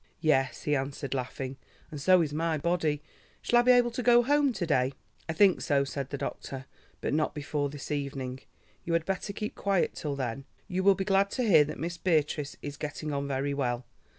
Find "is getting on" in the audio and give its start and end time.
12.63-13.27